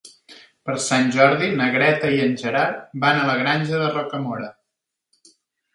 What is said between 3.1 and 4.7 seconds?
a la Granja de Rocamora.